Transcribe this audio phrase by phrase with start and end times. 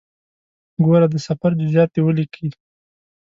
[0.85, 2.47] ګوره د سفر جزئیات دې ولیکې.